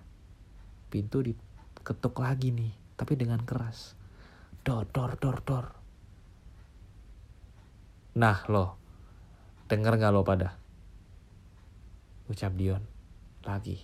pintu 0.94 1.26
diketuk 1.26 2.22
lagi 2.22 2.54
nih, 2.54 2.70
tapi 2.94 3.18
dengan 3.18 3.42
keras. 3.42 3.98
Dor, 4.62 4.86
dor, 4.94 5.18
dor, 5.18 5.42
dor. 5.42 5.66
Nah 8.14 8.46
lo, 8.46 8.78
denger 9.66 9.98
gak 9.98 10.14
lo 10.14 10.22
pada? 10.22 10.54
Ucap 12.30 12.54
Dion 12.54 12.84
lagi. 13.48 13.82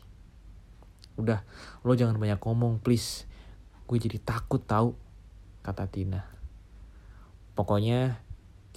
Udah, 1.17 1.41
lo 1.81 1.97
jangan 1.97 2.19
banyak 2.19 2.37
ngomong 2.37 2.77
please. 2.83 3.25
Gue 3.87 3.97
jadi 3.97 4.19
takut 4.21 4.61
tahu, 4.61 4.93
kata 5.65 5.89
Tina. 5.89 6.21
Pokoknya 7.57 8.21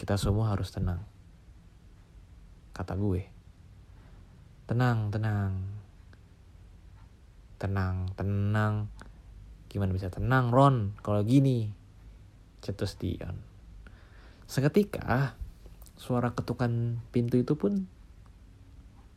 kita 0.00 0.16
semua 0.16 0.56
harus 0.56 0.72
tenang. 0.72 1.04
Kata 2.72 2.96
gue. 2.96 3.28
Tenang, 4.64 5.12
tenang, 5.12 5.78
tenang 7.58 8.06
tenang 8.14 8.86
gimana 9.66 9.90
bisa 9.90 10.08
tenang 10.08 10.54
Ron 10.54 10.94
kalau 11.02 11.26
gini 11.26 11.74
cetus 12.62 12.94
Dion 12.96 13.34
seketika 14.46 15.34
suara 15.98 16.32
ketukan 16.32 17.02
pintu 17.10 17.36
itu 17.42 17.58
pun 17.58 17.90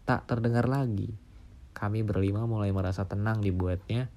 tak 0.09 0.25
terdengar 0.25 0.65
lagi 0.65 1.13
kami 1.77 2.01
berlima 2.01 2.49
mulai 2.49 2.73
merasa 2.73 3.05
tenang 3.05 3.45
dibuatnya 3.45 4.09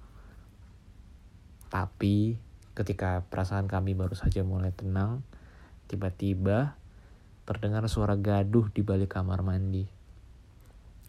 tapi 1.69 2.41
ketika 2.75 3.23
perasaan 3.31 3.71
kami 3.71 3.95
baru 3.95 4.19
saja 4.19 4.43
mulai 4.43 4.75
tenang 4.75 5.23
tiba-tiba 5.87 6.75
terdengar 7.47 7.87
suara 7.87 8.19
gaduh 8.19 8.71
di 8.71 8.83
balik 8.83 9.15
kamar 9.15 9.43
mandi 9.47 9.87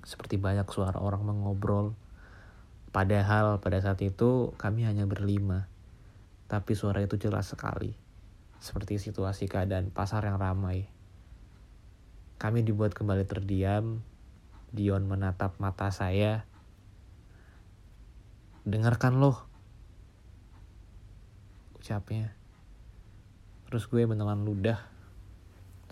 seperti 0.05 0.37
banyak 0.37 0.69
suara 0.69 1.01
orang 1.01 1.25
mengobrol 1.25 1.97
Padahal 2.95 3.59
pada 3.59 3.75
saat 3.83 3.99
itu 4.07 4.55
kami 4.55 4.87
hanya 4.87 5.03
berlima. 5.03 5.67
Tapi 6.47 6.79
suara 6.79 7.03
itu 7.03 7.19
jelas 7.19 7.51
sekali. 7.51 7.91
Seperti 8.63 9.03
situasi 9.03 9.51
keadaan 9.51 9.91
pasar 9.91 10.23
yang 10.23 10.39
ramai. 10.39 10.87
Kami 12.39 12.63
dibuat 12.63 12.95
kembali 12.95 13.27
terdiam. 13.27 13.99
Dion 14.71 15.11
menatap 15.11 15.59
mata 15.59 15.91
saya. 15.91 16.47
Dengarkan 18.63 19.19
loh. 19.19 19.43
Ucapnya. 21.85 22.33
Terus 23.69 23.85
gue 23.85 24.09
menelan 24.09 24.41
ludah. 24.41 24.81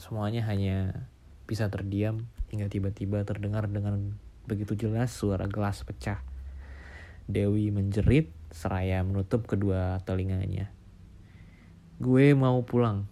Semuanya 0.01 0.41
hanya 0.49 1.05
bisa 1.45 1.69
terdiam 1.69 2.25
hingga 2.49 2.65
tiba-tiba 2.65 3.21
terdengar 3.21 3.69
dengan 3.69 4.17
begitu 4.49 4.73
jelas 4.73 5.13
suara 5.13 5.45
gelas 5.45 5.85
pecah. 5.85 6.17
Dewi 7.29 7.69
menjerit 7.69 8.33
seraya 8.49 9.05
menutup 9.05 9.45
kedua 9.45 10.01
telinganya. 10.01 10.73
Gue 12.01 12.33
mau 12.33 12.65
pulang, 12.65 13.05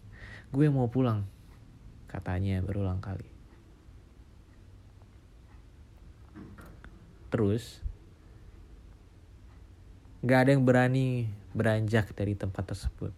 gue 0.50 0.65
mau 0.74 0.89
pulang, 0.89 1.30
katanya 2.10 2.65
berulang 2.65 2.98
kali. 2.98 3.30
Terus, 7.30 7.78
gak 10.26 10.50
ada 10.50 10.58
yang 10.58 10.65
berani 10.65 11.30
beranjak 11.52 12.12
dari 12.16 12.36
tempat 12.36 12.72
tersebut. 12.72 13.12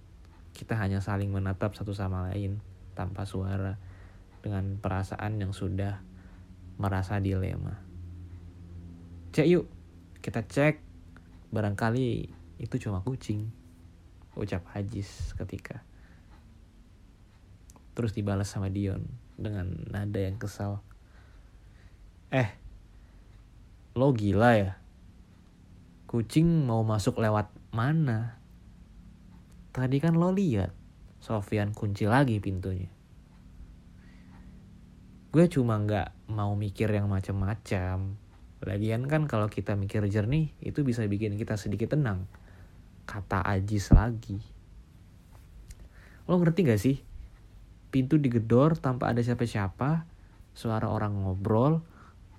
Kita 0.54 0.78
hanya 0.78 1.02
saling 1.02 1.34
menatap 1.34 1.74
satu 1.74 1.93
sama 1.93 2.30
lain 2.30 2.62
tanpa 2.93 3.26
suara 3.26 3.78
dengan 4.46 4.78
perasaan 4.78 5.41
yang 5.41 5.56
sudah 5.56 6.02
merasa 6.78 7.17
dilema. 7.17 7.78
Cek 9.34 9.48
yuk, 9.50 9.65
kita 10.22 10.46
cek 10.46 10.78
barangkali 11.54 12.10
itu 12.62 12.76
cuma 12.82 13.02
kucing 13.06 13.50
ucap 14.34 14.65
Hajis 14.74 15.38
ketika 15.38 15.86
terus 17.93 18.17
dibalas 18.17 18.50
sama 18.50 18.74
Dion 18.74 19.06
dengan 19.38 19.69
nada 19.93 20.17
yang 20.17 20.41
kesal 20.41 20.82
eh 22.34 22.50
lo 23.93 24.10
gila 24.10 24.58
ya 24.58 24.72
kucing 26.10 26.65
mau 26.65 26.82
masuk 26.82 27.22
lewat 27.22 27.54
mana 27.73 28.38
tadi 29.73 29.97
kan 29.97 30.13
lo 30.15 30.29
lihat 30.29 30.71
Sofian 31.17 31.73
kunci 31.73 32.05
lagi 32.05 32.38
pintunya 32.38 32.88
gue 35.33 35.45
cuma 35.49 35.81
nggak 35.81 36.29
mau 36.29 36.53
mikir 36.53 36.93
yang 36.93 37.09
macam-macam 37.09 38.21
Lagian 38.63 39.12
kan 39.12 39.27
kalau 39.27 39.51
kita 39.51 39.75
mikir 39.75 40.07
jernih 40.07 40.55
itu 40.63 40.88
bisa 40.88 41.03
bikin 41.03 41.36
kita 41.36 41.59
sedikit 41.59 41.95
tenang. 41.99 42.31
Kata 43.03 43.43
Ajis 43.43 43.91
lagi. 43.91 44.39
Lo 46.23 46.39
ngerti 46.39 46.63
gak 46.63 46.79
sih? 46.79 47.03
Pintu 47.91 48.15
digedor 48.15 48.79
tanpa 48.79 49.12
ada 49.12 49.19
siapa-siapa, 49.19 50.07
suara 50.55 50.88
orang 50.88 51.27
ngobrol, 51.27 51.83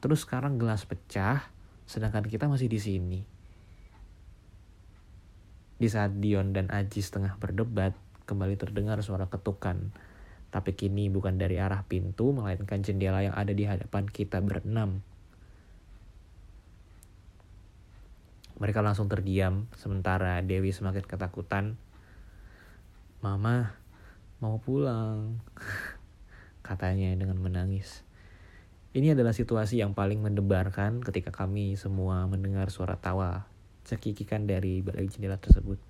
terus 0.01 0.25
sekarang 0.25 0.57
gelas 0.57 0.89
pecah, 0.89 1.53
sedangkan 1.85 2.25
kita 2.25 2.49
masih 2.49 2.73
di 2.73 2.81
sini. 2.81 3.21
Di 5.85 5.93
saat 5.93 6.17
Dion 6.17 6.57
dan 6.57 6.73
Ajis 6.73 7.13
tengah 7.13 7.37
berdebat, 7.37 7.93
kembali 8.25 8.57
terdengar 8.57 8.97
suara 9.05 9.29
ketukan. 9.29 9.93
Tapi 10.49 10.73
kini 10.73 11.13
bukan 11.13 11.37
dari 11.37 11.61
arah 11.61 11.85
pintu, 11.85 12.33
melainkan 12.33 12.81
jendela 12.81 13.21
yang 13.21 13.37
ada 13.37 13.53
di 13.53 13.69
hadapan 13.69 14.09
kita 14.09 14.41
berenam. 14.41 15.05
Mereka 18.57 18.81
langsung 18.81 19.13
terdiam, 19.13 19.69
sementara 19.77 20.41
Dewi 20.41 20.73
semakin 20.73 21.05
ketakutan. 21.05 21.77
Mama, 23.21 23.77
mau 24.41 24.57
pulang, 24.65 25.37
katanya 26.65 27.13
dengan 27.13 27.37
menangis. 27.45 28.09
Ini 28.97 29.13
adalah 29.13 29.37
situasi 29.37 29.85
yang 29.85 29.93
paling 29.93 30.25
mendebarkan 30.25 31.05
ketika 31.05 31.29
kami 31.29 31.77
semua 31.77 32.25
mendengar 32.25 32.73
suara 32.73 32.97
tawa 32.97 33.53
cekikikan 33.85 34.49
dari 34.49 34.81
balik 34.81 35.13
jendela 35.13 35.37
tersebut. 35.37 35.81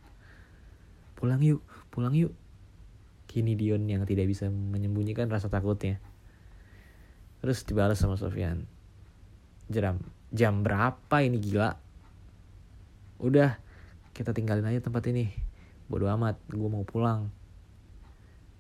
Pulang 1.15 1.41
yuk, 1.41 1.63
pulang 1.95 2.15
yuk. 2.15 2.35
Kini 3.31 3.59
Dion 3.59 3.87
yang 3.91 4.07
tidak 4.07 4.31
bisa 4.31 4.47
menyembunyikan 4.51 5.27
rasa 5.27 5.51
takutnya. 5.51 5.99
Terus 7.43 7.67
dibalas 7.67 7.99
sama 7.99 8.15
Sofian. 8.15 8.67
Jam, 9.73 9.99
jam 10.31 10.61
berapa 10.61 11.17
ini 11.25 11.41
gila? 11.41 11.85
udah 13.25 13.57
kita 14.13 14.35
tinggalin 14.35 14.69
aja 14.69 14.85
tempat 14.85 15.07
ini 15.09 15.31
bodoh 15.87 16.13
amat 16.13 16.37
gue 16.51 16.69
mau 16.69 16.83
pulang 16.83 17.33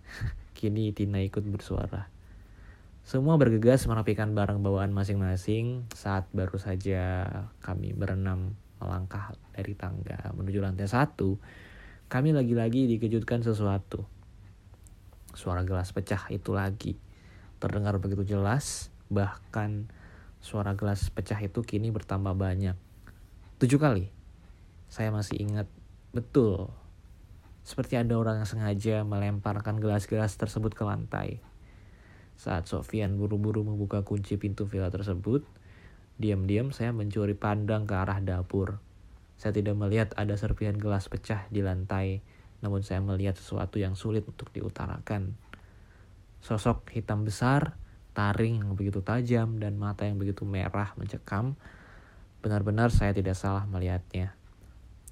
kini 0.58 0.94
Tina 0.96 1.20
ikut 1.20 1.42
bersuara 1.44 2.08
semua 3.04 3.36
bergegas 3.36 3.84
merapikan 3.84 4.32
barang 4.32 4.64
bawaan 4.64 4.94
masing-masing 4.94 5.84
saat 5.92 6.24
baru 6.32 6.56
saja 6.56 7.28
kami 7.60 7.92
berenam 7.92 8.56
melangkah 8.84 9.32
dari 9.56 9.72
tangga 9.72 10.30
menuju 10.36 10.60
lantai 10.60 10.84
satu. 10.84 11.40
Kami 12.12 12.36
lagi-lagi 12.36 12.84
dikejutkan 12.84 13.40
sesuatu. 13.40 14.04
Suara 15.32 15.64
gelas 15.64 15.90
pecah 15.90 16.28
itu 16.28 16.52
lagi 16.52 17.00
terdengar 17.64 17.96
begitu 17.96 18.36
jelas, 18.36 18.92
bahkan 19.08 19.88
suara 20.44 20.76
gelas 20.76 21.08
pecah 21.08 21.40
itu 21.40 21.64
kini 21.64 21.88
bertambah 21.88 22.36
banyak. 22.36 22.76
Tujuh 23.56 23.80
kali. 23.80 24.12
Saya 24.92 25.08
masih 25.08 25.40
ingat 25.40 25.64
betul. 26.12 26.68
Seperti 27.64 27.96
ada 27.96 28.20
orang 28.20 28.44
yang 28.44 28.48
sengaja 28.48 29.00
melemparkan 29.08 29.80
gelas-gelas 29.80 30.36
tersebut 30.36 30.76
ke 30.76 30.84
lantai. 30.84 31.40
Saat 32.36 32.68
Sofian 32.68 33.16
buru-buru 33.16 33.64
membuka 33.64 34.04
kunci 34.04 34.36
pintu 34.36 34.68
villa 34.68 34.92
tersebut, 34.92 35.48
diam-diam 36.16 36.70
saya 36.70 36.94
mencuri 36.94 37.34
pandang 37.34 37.84
ke 37.84 37.94
arah 37.98 38.22
dapur. 38.22 38.78
Saya 39.34 39.50
tidak 39.50 39.74
melihat 39.74 40.14
ada 40.14 40.38
serpihan 40.38 40.78
gelas 40.78 41.10
pecah 41.10 41.44
di 41.50 41.60
lantai, 41.60 42.22
namun 42.62 42.86
saya 42.86 43.02
melihat 43.02 43.34
sesuatu 43.34 43.82
yang 43.82 43.98
sulit 43.98 44.22
untuk 44.24 44.54
diutarakan. 44.54 45.34
Sosok 46.38 46.86
hitam 46.94 47.26
besar, 47.26 47.74
taring 48.14 48.62
yang 48.62 48.72
begitu 48.78 49.02
tajam, 49.02 49.58
dan 49.58 49.74
mata 49.74 50.06
yang 50.06 50.16
begitu 50.16 50.46
merah 50.46 50.94
mencekam. 50.94 51.58
Benar-benar 52.40 52.94
saya 52.94 53.10
tidak 53.10 53.34
salah 53.34 53.66
melihatnya. 53.66 54.36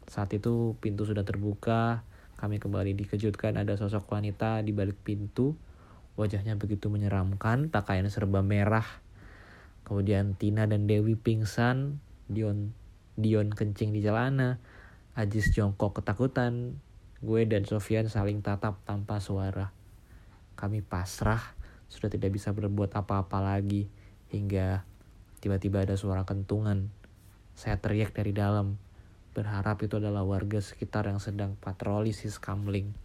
Saat 0.07 0.37
itu 0.37 0.77
pintu 0.79 1.09
sudah 1.09 1.25
terbuka, 1.27 2.05
kami 2.39 2.59
kembali 2.59 2.95
dikejutkan 2.99 3.55
ada 3.55 3.79
sosok 3.79 4.07
wanita 4.13 4.63
di 4.63 4.75
balik 4.75 4.99
pintu. 5.03 5.55
Wajahnya 6.19 6.61
begitu 6.61 6.93
menyeramkan, 6.93 7.73
pakaian 7.73 8.05
serba 8.13 8.45
merah. 8.45 8.85
Kemudian 9.83 10.39
Tina 10.39 10.65
dan 10.65 10.87
Dewi 10.87 11.19
pingsan, 11.19 11.99
Dion 12.31 12.73
Dion 13.13 13.53
kencing 13.53 13.93
di 13.93 14.01
celana, 14.01 14.57
Ajis 15.13 15.53
jongkok 15.53 16.01
ketakutan. 16.01 16.81
Gue 17.21 17.45
dan 17.45 17.69
Sofian 17.69 18.09
saling 18.09 18.41
tatap 18.41 18.81
tanpa 18.89 19.21
suara. 19.21 19.71
Kami 20.57 20.81
pasrah, 20.81 21.55
sudah 21.93 22.09
tidak 22.09 22.33
bisa 22.33 22.51
berbuat 22.57 22.91
apa-apa 22.97 23.39
lagi 23.45 23.87
hingga 24.33 24.83
tiba-tiba 25.45 25.85
ada 25.85 25.95
suara 26.01 26.25
kentungan. 26.25 26.89
Saya 27.53 27.77
teriak 27.77 28.17
dari 28.17 28.33
dalam, 28.33 28.81
berharap 29.37 29.85
itu 29.85 30.01
adalah 30.01 30.25
warga 30.25 30.65
sekitar 30.65 31.05
yang 31.13 31.21
sedang 31.21 31.61
patroli 31.61 32.17
si 32.17 32.33
Skamling. 32.33 32.97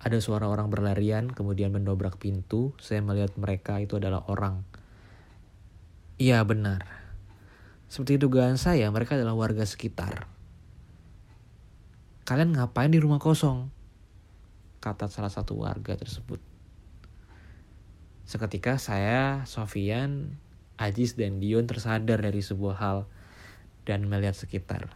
Ada 0.00 0.18
suara 0.18 0.50
orang 0.50 0.72
berlarian, 0.72 1.28
kemudian 1.30 1.70
mendobrak 1.70 2.18
pintu. 2.18 2.72
Saya 2.82 3.04
melihat 3.04 3.36
mereka 3.36 3.78
itu 3.78 4.00
adalah 4.00 4.24
orang. 4.26 4.66
Iya 6.20 6.44
benar. 6.44 6.84
Seperti 7.88 8.20
dugaan 8.20 8.60
saya, 8.60 8.92
mereka 8.92 9.16
adalah 9.16 9.32
warga 9.32 9.64
sekitar. 9.64 10.28
Kalian 12.28 12.52
ngapain 12.52 12.92
di 12.92 13.00
rumah 13.00 13.16
kosong? 13.16 13.72
Kata 14.84 15.08
salah 15.08 15.32
satu 15.32 15.64
warga 15.64 15.96
tersebut. 15.96 16.36
Seketika 18.28 18.76
saya, 18.76 19.48
Sofian, 19.48 20.36
Ajis, 20.76 21.16
dan 21.16 21.40
Dion 21.40 21.64
tersadar 21.64 22.20
dari 22.20 22.44
sebuah 22.44 22.76
hal 22.76 23.08
dan 23.88 24.04
melihat 24.04 24.36
sekitar. 24.36 24.92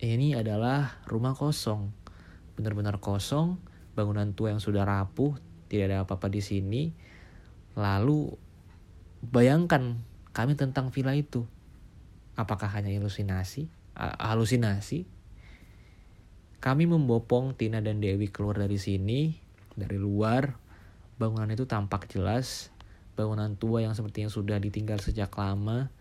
Ini 0.00 0.40
adalah 0.40 1.04
rumah 1.04 1.36
kosong, 1.36 1.92
benar-benar 2.56 2.96
kosong, 2.96 3.60
bangunan 3.92 4.32
tua 4.32 4.56
yang 4.56 4.62
sudah 4.64 4.88
rapuh, 4.88 5.36
tidak 5.68 5.92
ada 5.92 6.08
apa-apa 6.08 6.32
di 6.32 6.40
sini. 6.40 6.96
Lalu 7.76 8.48
bayangkan 9.24 10.00
kami 10.32 10.56
tentang 10.56 10.88
villa 10.88 11.12
itu. 11.12 11.44
Apakah 12.36 12.72
hanya 12.72 12.88
halusinasi? 12.92 13.68
Halusinasi? 13.96 15.04
Kami 16.60 16.84
membopong 16.84 17.56
Tina 17.56 17.80
dan 17.80 18.00
Dewi 18.00 18.28
keluar 18.28 18.60
dari 18.60 18.76
sini, 18.76 19.36
dari 19.76 19.96
luar. 19.96 20.56
Bangunan 21.20 21.52
itu 21.52 21.68
tampak 21.68 22.08
jelas, 22.08 22.72
bangunan 23.16 23.56
tua 23.60 23.84
yang 23.84 23.92
sepertinya 23.92 24.32
sudah 24.32 24.56
ditinggal 24.56 25.00
sejak 25.04 25.28
lama 25.36 25.92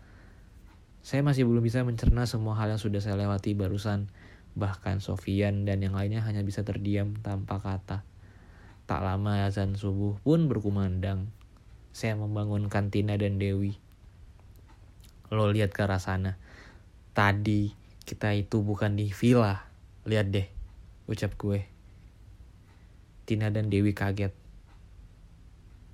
saya 1.00 1.24
masih 1.24 1.48
belum 1.48 1.64
bisa 1.64 1.82
mencerna 1.88 2.28
semua 2.28 2.60
hal 2.60 2.76
yang 2.76 2.82
sudah 2.82 3.00
saya 3.00 3.16
lewati 3.16 3.56
barusan. 3.56 4.12
Bahkan 4.60 5.00
Sofian 5.00 5.64
dan 5.64 5.80
yang 5.80 5.96
lainnya 5.96 6.20
hanya 6.28 6.44
bisa 6.44 6.68
terdiam 6.68 7.16
tanpa 7.24 7.64
kata. 7.64 8.04
Tak 8.84 9.02
lama 9.06 9.48
azan 9.48 9.80
subuh 9.80 10.20
pun 10.20 10.52
berkumandang. 10.52 11.32
Saya 12.00 12.16
membangunkan 12.16 12.88
Tina 12.96 13.20
dan 13.20 13.44
Dewi. 13.44 13.76
Lo 15.36 15.52
lihat 15.52 15.76
ke 15.76 15.84
arah 15.84 16.00
sana. 16.00 16.40
Tadi 17.12 17.76
kita 18.08 18.32
itu 18.32 18.64
bukan 18.64 18.96
di 18.96 19.12
villa. 19.12 19.68
Lihat 20.08 20.32
deh, 20.32 20.48
ucap 21.12 21.36
gue. 21.36 21.68
Tina 23.28 23.52
dan 23.52 23.68
Dewi 23.68 23.92
kaget. 23.92 24.32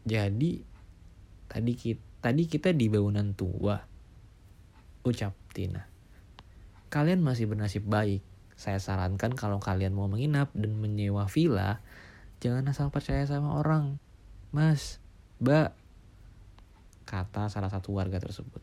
Jadi 0.06 0.62
tadi 1.50 1.74
kita, 1.74 2.06
tadi 2.22 2.46
kita 2.46 2.70
di 2.70 2.86
bangunan 2.86 3.34
tua 3.34 3.82
Ucap 5.02 5.34
Tina. 5.58 5.89
Kalian 6.94 7.26
masih 7.26 7.50
bernasib 7.50 7.82
baik. 7.89 8.22
Saya 8.54 8.78
sarankan 8.78 9.34
kalau 9.34 9.58
kalian 9.58 9.98
mau 9.98 10.06
menginap 10.06 10.54
dan 10.54 10.78
menyewa 10.78 11.26
villa, 11.26 11.82
jangan 12.46 12.70
asal 12.70 12.94
percaya 12.94 13.26
sama 13.26 13.58
orang. 13.58 13.98
Mas, 14.54 15.02
Mbak, 15.41 15.85
kata 17.06 17.48
salah 17.48 17.70
satu 17.70 17.94
warga 17.94 18.18
tersebut. 18.18 18.60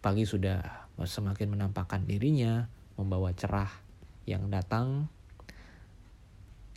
Pagi 0.00 0.24
sudah 0.24 0.88
semakin 1.02 1.58
menampakkan 1.58 2.06
dirinya, 2.06 2.70
membawa 2.94 3.34
cerah 3.34 3.70
yang 4.24 4.48
datang. 4.48 5.10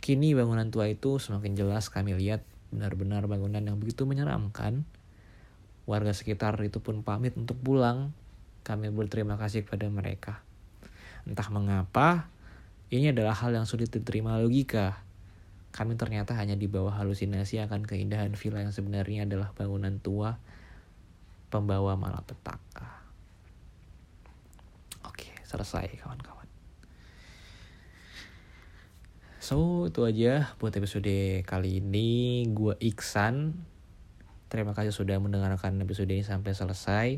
Kini 0.02 0.34
bangunan 0.34 0.68
tua 0.68 0.90
itu 0.90 1.22
semakin 1.22 1.54
jelas 1.54 1.88
kami 1.88 2.18
lihat 2.18 2.42
benar-benar 2.68 3.24
bangunan 3.30 3.60
yang 3.62 3.78
begitu 3.80 4.04
menyeramkan. 4.04 4.84
Warga 5.88 6.12
sekitar 6.12 6.60
itu 6.60 6.84
pun 6.84 7.00
pamit 7.00 7.32
untuk 7.38 7.56
pulang 7.60 8.12
kami 8.68 8.92
berterima 8.92 9.40
kasih 9.40 9.64
kepada 9.64 9.88
mereka. 9.88 10.44
Entah 11.24 11.48
mengapa, 11.48 12.28
ini 12.92 13.12
adalah 13.12 13.32
hal 13.32 13.56
yang 13.56 13.64
sulit 13.64 13.88
diterima 13.88 14.36
logika. 14.36 15.07
Kami 15.68 15.94
ternyata 15.94 16.34
hanya 16.34 16.56
di 16.56 16.66
bawah 16.66 16.94
halusinasi 16.96 17.60
akan 17.64 17.84
keindahan 17.84 18.34
villa 18.34 18.64
yang 18.64 18.74
sebenarnya 18.74 19.28
adalah 19.28 19.52
bangunan 19.54 20.00
tua 20.00 20.40
pembawa 21.48 21.96
malapetaka. 21.96 23.04
Oke, 25.04 25.32
selesai 25.44 25.88
kawan-kawan. 26.00 26.48
So, 29.38 29.88
itu 29.88 30.04
aja 30.04 30.52
buat 30.60 30.76
episode 30.76 31.40
kali 31.48 31.80
ini. 31.80 32.44
Gue 32.52 32.76
Iksan. 32.84 33.56
Terima 34.52 34.76
kasih 34.76 34.92
sudah 34.92 35.16
mendengarkan 35.20 35.80
episode 35.80 36.12
ini 36.12 36.24
sampai 36.24 36.52
selesai. 36.52 37.08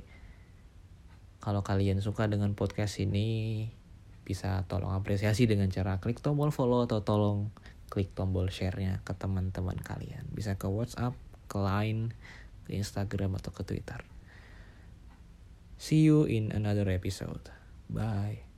Kalau 1.41 1.65
kalian 1.65 1.99
suka 2.05 2.29
dengan 2.29 2.55
podcast 2.55 3.01
ini, 3.03 3.67
bisa 4.23 4.63
tolong 4.71 4.95
apresiasi 4.95 5.51
dengan 5.51 5.67
cara 5.75 5.99
klik 5.99 6.23
tombol 6.23 6.55
follow 6.55 6.87
atau 6.87 7.03
tolong 7.03 7.51
klik 7.91 8.15
tombol 8.15 8.47
share-nya 8.49 9.03
ke 9.03 9.13
teman-teman 9.13 9.77
kalian. 9.83 10.25
Bisa 10.31 10.55
ke 10.55 10.71
WhatsApp, 10.71 11.19
ke 11.51 11.59
Line, 11.59 12.15
ke 12.65 12.79
Instagram 12.79 13.37
atau 13.37 13.51
ke 13.51 13.67
Twitter. 13.67 14.01
See 15.77 16.07
you 16.07 16.25
in 16.25 16.55
another 16.55 16.87
episode. 16.87 17.51
Bye. 17.91 18.50